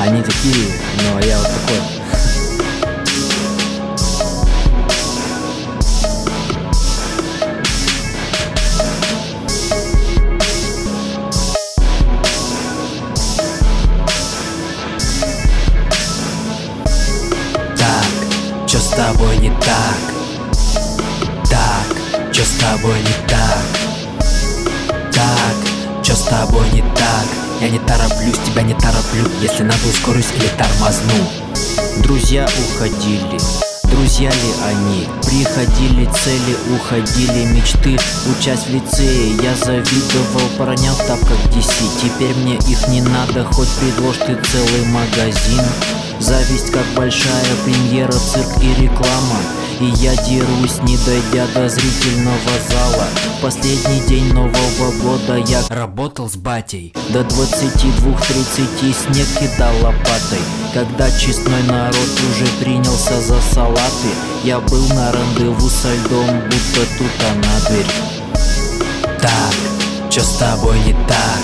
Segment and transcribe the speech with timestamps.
[0.00, 0.72] Они такие,
[1.02, 1.76] но я вот такой.
[17.76, 19.98] Так, чё с тобой не так?
[21.50, 23.66] Так, чё с тобой не так?
[25.12, 27.49] Так, чё с тобой не так?
[27.60, 31.30] Я не тороплюсь, тебя не тороплю Если надо ускорюсь или тормозну.
[32.02, 33.38] Друзья уходили
[33.84, 35.06] Друзья ли они?
[35.26, 37.98] Приходили цели, уходили мечты.
[38.30, 43.68] Учась в лицее, я завидовал Поронял в тапках DC Теперь мне их не надо, хоть
[43.78, 45.62] предложь ты целый магазин.
[46.18, 49.36] Зависть как большая премьера, цирк и реклама
[49.80, 53.06] И я дерусь, не дойдя до зрительного зала
[53.40, 60.42] Последний день Нового года я работал с батей До 22-30 снег кидал лопатой
[60.74, 64.10] Когда честной народ уже принялся за салаты
[64.44, 67.86] Я был на рандеву со льдом, будто тут она дверь
[69.18, 71.42] Так, чё с тобой не так?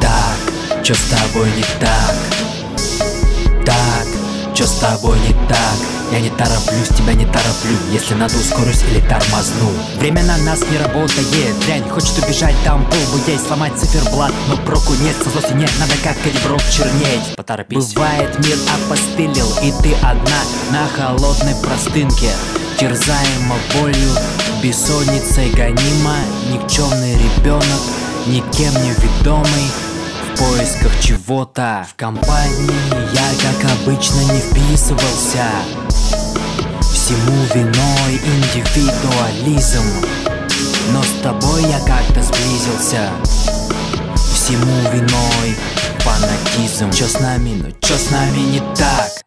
[0.00, 2.16] Так, чё с тобой не так?
[3.66, 5.97] Так, чё с тобой не так?
[6.10, 10.78] Я не тороплюсь, тебя не тороплю Если надо ускорюсь или тормозну Время на нас не
[10.78, 11.26] работает
[11.66, 15.92] Дрянь хочет убежать, там полбу есть Сломать циферблат, но проку нет Со злости нет, надо
[16.02, 17.36] как калибров чернеть.
[17.36, 17.92] Поторопись.
[17.92, 22.30] Бывает мир опостылил И ты одна на холодной простынке.
[22.78, 24.10] Терзаема болью,
[24.62, 26.16] бессонницей гонима.
[26.50, 27.82] Никчемный ребенок,
[28.26, 29.70] никем не ведомый.
[30.32, 31.86] В поисках чего-то.
[31.90, 32.70] В компании
[33.12, 35.44] я, как обычно, не вписывался
[37.08, 39.82] Всему виной индивидуализм
[40.92, 43.08] Но с тобой я как-то сблизился
[44.34, 45.56] Всему виной
[46.00, 46.90] фанатизм.
[46.90, 49.17] Чё с нами, ну чё с нами не так?